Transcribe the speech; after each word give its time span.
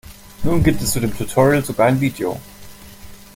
Nun 0.41 0.63
gibt 0.63 0.81
es 0.81 0.93
zu 0.93 0.99
dem 0.99 1.15
Tutorial 1.15 1.63
sogar 1.63 1.85
ein 1.85 2.01
Video. 2.01 2.41